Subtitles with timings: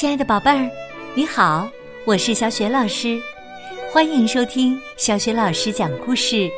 [0.00, 0.70] 亲爱的宝贝儿，
[1.14, 1.68] 你好，
[2.06, 3.20] 我是小雪老师，
[3.92, 6.48] 欢迎收听小雪老师讲故事，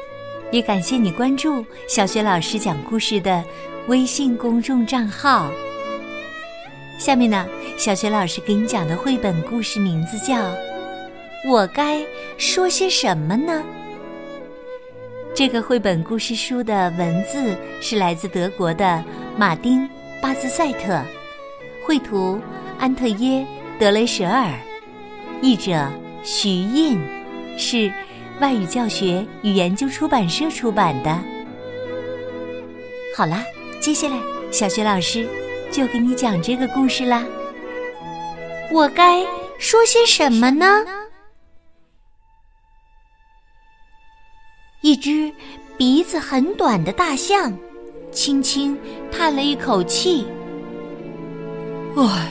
[0.53, 3.43] 也感谢你关注小雪老师讲故事的
[3.89, 5.51] 微信公众账号。
[7.01, 7.45] 下面呢，
[7.77, 10.37] 小雪老师给你讲的绘本故事名字叫
[11.51, 12.01] 《我该
[12.39, 13.61] 说些什么呢》。
[15.35, 19.03] 这个绘本故事书的文字是来自德国的
[19.37, 19.81] 马丁·
[20.21, 21.03] 巴兹赛特，
[21.85, 22.41] 绘图。
[22.83, 23.47] 安特耶·
[23.79, 24.59] 德雷舍尔，
[25.41, 25.89] 译者
[26.25, 27.01] 徐印，
[27.57, 27.93] 是
[28.41, 31.17] 外语教学与研究出版社出版的。
[33.17, 33.45] 好啦，
[33.79, 34.17] 接下来
[34.51, 35.29] 小学老师
[35.71, 37.25] 就给你讲这个故事啦。
[38.73, 39.25] 我该
[39.61, 40.85] 说些什么呢？
[44.81, 45.33] 一只
[45.77, 47.57] 鼻子很短的大象，
[48.11, 48.77] 轻轻
[49.13, 50.27] 叹了一口气
[51.97, 52.29] ：“唉。”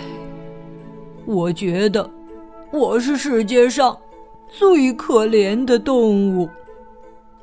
[1.32, 2.10] 我觉得
[2.72, 3.98] 我是世界上
[4.50, 6.50] 最可怜的动物，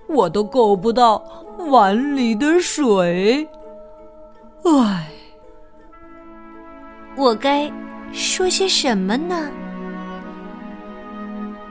[0.07, 1.23] 我都够不到
[1.71, 3.49] 碗里的水。
[4.65, 5.09] 唉，
[7.17, 7.73] 我该
[8.13, 9.51] 说些什么呢？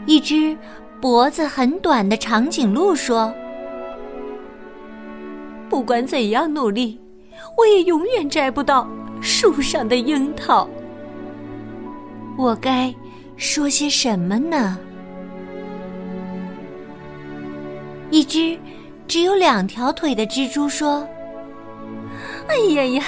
[0.07, 0.57] 一只
[0.99, 3.31] 脖子很短的长颈鹿说
[5.69, 6.99] ：“不管怎样努力，
[7.55, 8.87] 我也永远摘不到
[9.21, 10.67] 树上的樱桃。”
[12.37, 12.93] 我该
[13.35, 14.77] 说些什么呢？
[18.11, 18.57] 一只
[19.07, 21.05] 只有两条腿的蜘蛛说
[22.47, 23.03] ：“哎呀呀，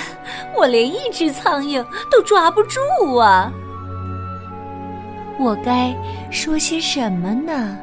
[0.57, 2.79] 我连一只苍蝇都抓不住
[3.15, 3.53] 啊！”
[5.39, 5.95] 我该
[6.31, 7.77] 说些什么呢？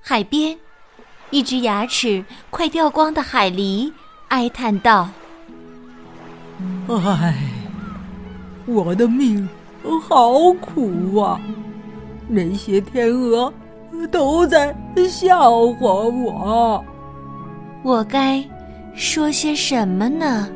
[0.00, 0.56] 海边，
[1.30, 3.90] 一只牙齿快掉光的海狸
[4.28, 5.08] 哀叹道
[6.88, 7.34] ：“唉。”
[8.68, 9.48] 我的命
[10.02, 11.40] 好苦啊！
[12.28, 13.50] 那些天鹅
[14.12, 14.76] 都在
[15.08, 16.84] 笑话我。
[17.82, 18.44] 我该
[18.94, 20.46] 说些什么呢？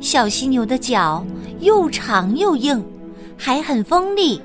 [0.00, 1.24] 小犀牛的脚
[1.58, 2.80] 又长又硬，
[3.36, 4.40] 还很锋利。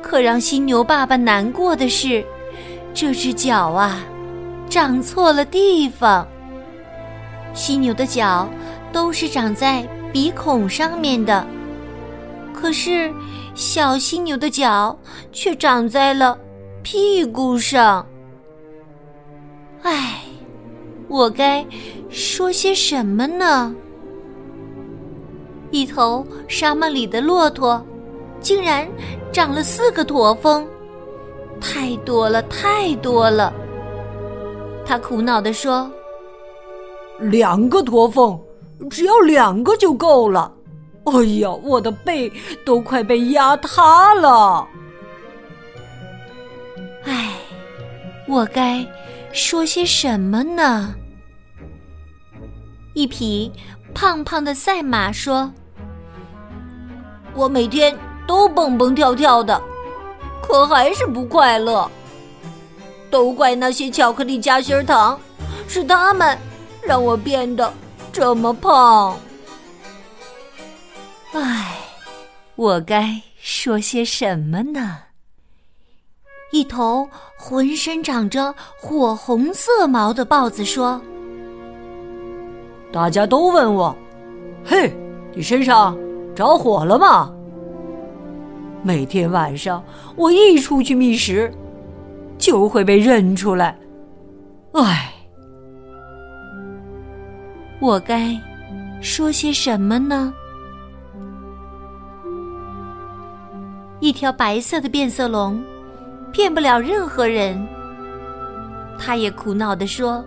[0.00, 2.24] 可让犀牛爸爸难过的是，
[2.92, 3.98] 这只脚啊，
[4.70, 6.24] 长错了地方。
[7.52, 8.48] 犀牛的脚
[8.94, 9.86] 都是长在。
[10.12, 11.44] 鼻孔上面的，
[12.54, 13.12] 可是
[13.56, 14.96] 小犀牛的脚
[15.32, 16.38] 却长在了
[16.84, 18.06] 屁股上。
[19.82, 20.20] 唉，
[21.08, 21.66] 我该
[22.08, 23.74] 说些什么呢？
[25.72, 27.84] 一头沙漠里的骆驼，
[28.38, 28.86] 竟然
[29.32, 30.64] 长了四个驼峰，
[31.60, 33.52] 太多了，太多了。
[34.86, 35.90] 他苦恼地说
[37.18, 38.40] ：“两个驼峰。”
[38.90, 40.52] 只要两个就够了。
[41.04, 42.32] 哎呀，我的背
[42.64, 44.66] 都快被压塌了。
[47.04, 47.34] 唉，
[48.26, 48.86] 我该
[49.32, 50.94] 说些什么呢？
[52.94, 53.52] 一匹
[53.92, 55.52] 胖胖的赛马说
[57.34, 57.94] ：“我每天
[58.26, 59.60] 都蹦蹦跳跳的，
[60.40, 61.90] 可还是不快乐。
[63.10, 65.20] 都怪那些巧克力夹心糖，
[65.68, 66.38] 是他们
[66.82, 67.70] 让我变得……”
[68.14, 69.18] 这么胖，
[71.32, 71.74] 唉，
[72.54, 74.98] 我该说些什么呢？
[76.52, 81.02] 一头浑身长着火红色毛的豹子说
[82.92, 83.92] ：“大家都问我，
[84.64, 84.96] 嘿，
[85.34, 85.98] 你身上
[86.36, 87.34] 着火了吗？
[88.84, 89.82] 每天晚上
[90.14, 91.52] 我一出去觅食，
[92.38, 93.76] 就会被认出来。
[94.74, 95.10] 唉。”
[97.84, 98.34] 我该
[99.02, 100.32] 说些什么呢？
[104.00, 105.62] 一条白色的变色龙
[106.32, 107.62] 骗不了任何人。
[108.98, 110.24] 他也苦恼地说：“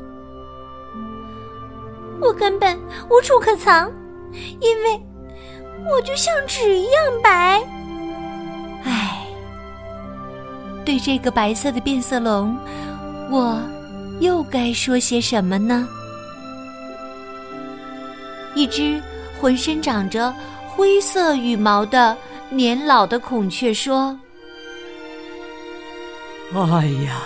[2.21, 2.77] 我根本
[3.09, 3.91] 无处可藏，
[4.59, 5.01] 因为
[5.91, 6.91] 我就像纸一样
[7.23, 7.59] 白。”
[8.85, 9.25] 唉，
[10.85, 12.55] 对这个白色的变色龙，
[13.31, 13.59] 我
[14.19, 15.89] 又该说些什么呢？
[18.57, 18.99] 一只
[19.39, 20.33] 浑身长着
[20.67, 22.17] 灰色羽毛的
[22.49, 24.19] 年老的孔雀说
[26.55, 27.21] ：“哎呀，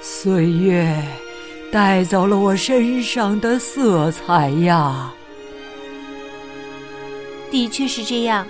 [0.00, 0.96] 岁月
[1.70, 5.12] 带走了我身上的色彩呀！
[7.50, 8.46] 的确是这样，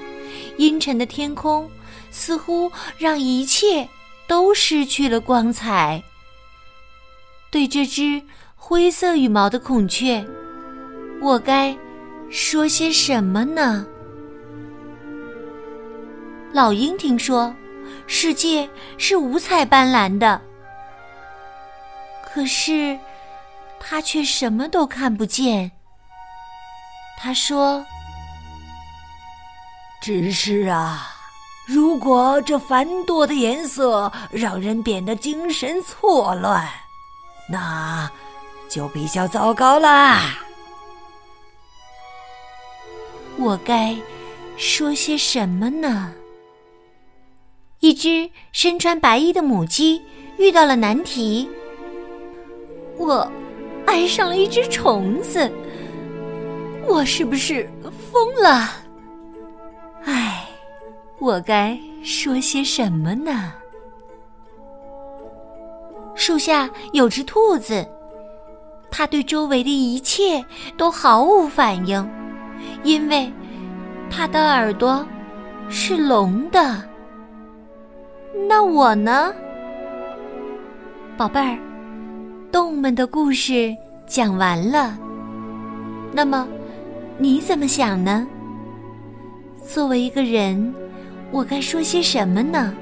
[0.57, 1.69] 阴沉的天空
[2.13, 3.89] 似乎让一切
[4.29, 6.01] 都失去了光彩。
[7.51, 8.23] 对这只
[8.55, 10.25] 灰色羽毛的孔雀，
[11.21, 11.77] 我该……”
[12.31, 13.87] 说些什么呢？
[16.53, 17.55] 老鹰听说，
[18.07, 18.69] 世界
[18.99, 20.41] 是五彩斑斓的，
[22.25, 22.99] 可是
[23.81, 25.71] 他却什么都看不见。
[27.19, 27.85] 他说
[30.01, 31.15] ：“只是啊，
[31.67, 36.69] 如果这繁多的颜色让人变得精神错乱，
[37.49, 38.11] 那
[38.69, 40.39] 就比较糟糕啦。”
[43.39, 43.97] 我该
[44.57, 46.13] 说些什么呢？
[47.81, 50.01] 一只身穿白衣的母鸡
[50.39, 51.49] 遇到了难题。
[52.97, 53.31] 我
[53.87, 55.51] 爱上了一只虫子，
[56.87, 57.69] 我是不是
[58.11, 58.71] 疯了？
[60.05, 60.49] 唉，
[61.19, 63.53] 我该说些什么呢？
[66.15, 67.87] 树下有只兔子，
[68.91, 70.43] 它对周围的一切
[70.79, 72.09] 都毫无反应。
[72.83, 73.33] 因为
[74.11, 75.07] 它的耳朵
[75.69, 76.83] 是聋的，
[78.49, 79.33] 那我呢，
[81.17, 81.59] 宝贝儿？
[82.53, 83.75] 动物们的故事
[84.07, 84.97] 讲完了，
[86.13, 86.47] 那么
[87.19, 88.27] 你怎么想呢？
[89.67, 90.75] 作为一个人，
[91.31, 92.75] 我该说些什么呢？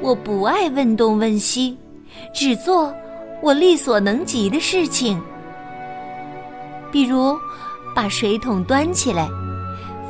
[0.00, 1.76] 我不爱问东问西，
[2.32, 2.94] 只做
[3.42, 5.20] 我力所能及的事情，
[6.92, 7.36] 比如。
[7.94, 9.28] 把水桶端起来，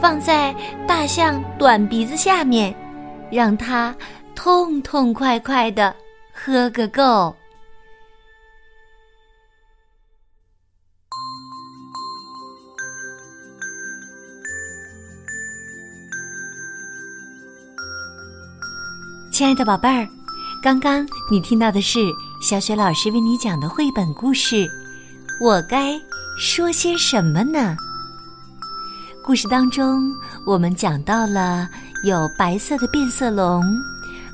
[0.00, 0.54] 放在
[0.88, 2.74] 大象短鼻子下面，
[3.30, 3.94] 让它
[4.34, 5.94] 痛痛快快的
[6.32, 7.34] 喝个够。
[19.30, 20.08] 亲爱的宝贝儿，
[20.62, 21.98] 刚刚你听到的是
[22.40, 24.70] 小雪老师为你讲的绘本故事，
[25.40, 26.00] 我该。
[26.36, 27.76] 说些什么呢？
[29.22, 30.12] 故事当中，
[30.44, 31.68] 我们讲到了
[32.04, 33.62] 有白色的变色龙，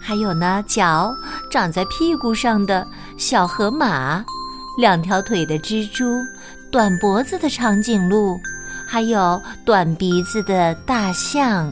[0.00, 1.14] 还有呢脚
[1.50, 2.87] 长在屁股上的
[3.19, 4.25] 小河马，
[4.79, 6.19] 两条腿的蜘蛛，
[6.70, 8.41] 短脖子的长颈鹿，
[8.88, 11.70] 还有短鼻子的大象，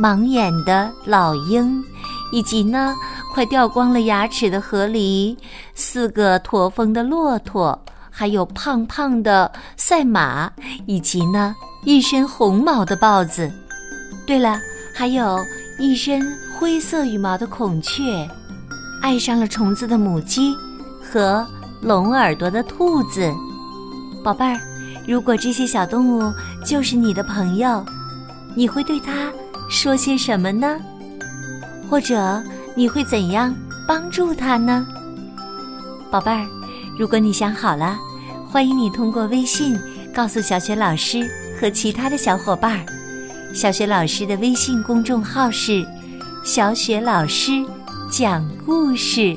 [0.00, 1.84] 盲眼的老鹰，
[2.32, 2.96] 以及呢
[3.34, 5.36] 快掉光了牙齿的河狸，
[5.74, 7.78] 四个驼峰的骆驼。
[8.18, 10.50] 还有胖胖的赛马，
[10.86, 11.54] 以及呢
[11.84, 13.52] 一身红毛的豹子。
[14.26, 14.58] 对了，
[14.94, 15.38] 还有
[15.78, 16.26] 一身
[16.58, 18.26] 灰色羽毛的孔雀，
[19.02, 20.56] 爱上了虫子的母鸡
[21.02, 21.46] 和
[21.82, 23.30] 龙耳朵的兔子。
[24.24, 24.58] 宝贝儿，
[25.06, 26.32] 如果这些小动物
[26.64, 27.84] 就是你的朋友，
[28.54, 29.30] 你会对它
[29.68, 30.80] 说些什么呢？
[31.90, 32.42] 或者
[32.74, 33.54] 你会怎样
[33.86, 34.86] 帮助它呢？
[36.10, 36.46] 宝贝儿。
[36.98, 37.98] 如果你想好了，
[38.48, 39.78] 欢迎你通过微信
[40.14, 41.28] 告诉小雪老师
[41.60, 42.86] 和其他的小伙伴儿。
[43.54, 45.86] 小雪老师的微信公众号是
[46.42, 47.62] “小雪老师
[48.10, 49.36] 讲故事”。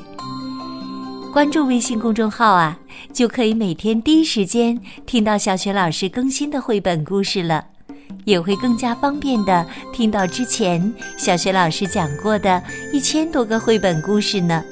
[1.34, 2.78] 关注微信公众号啊，
[3.12, 7.66] 就可以每天第一时间听到小雪老师更新的绘本故事了，
[8.24, 14.64] 也会更加方便的听到之前小雪老师讲过的一千多个绘本故事呢。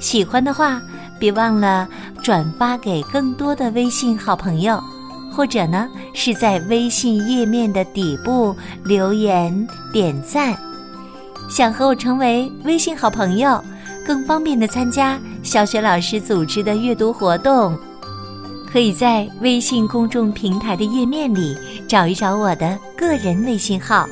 [0.00, 0.82] 喜欢的话。
[1.20, 1.86] 别忘了
[2.22, 4.82] 转发给更多的微信好朋友，
[5.30, 10.56] 或者呢是在微信页面的底部留言点赞。
[11.50, 13.62] 想和我成为微信好朋友，
[14.06, 17.76] 更方便的参加小雪老师组织的阅读活动，
[18.72, 24.08] 可以在微信公众平台的页面里找一找我的个人微信号。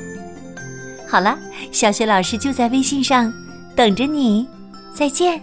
[1.09, 1.38] 好了，
[1.73, 3.33] 小雪老师就在微信上
[3.75, 4.47] 等着你，
[4.93, 5.41] 再见。